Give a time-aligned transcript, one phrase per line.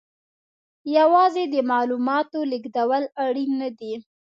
[0.97, 3.93] یوازې د معلوماتو لېږدول اړین نه دي.